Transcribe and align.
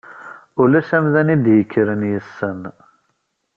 Ulac 0.61 0.89
amdan 0.97 1.33
id-yekkren 1.35 2.01
yessen. 2.11 2.61